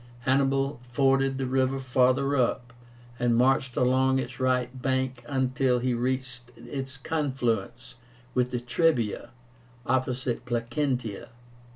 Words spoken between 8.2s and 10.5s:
with the Trebia, opposite